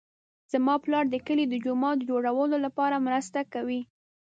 زما 0.51 0.75
پلار 0.83 1.05
د 1.09 1.15
کلي 1.27 1.45
د 1.49 1.55
جومات 1.65 1.95
د 1.99 2.03
جوړولو 2.11 2.57
لپاره 2.65 3.03
مرسته 3.07 3.39
کوي 3.53 3.81